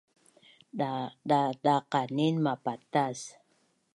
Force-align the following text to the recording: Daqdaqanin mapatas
Daqdaqanin 1.33 2.35
mapatas 2.45 3.19